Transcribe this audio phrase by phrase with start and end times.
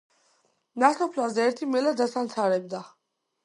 [0.83, 2.85] ნასოფლარზე ერთი მელა დაცანცარებდა.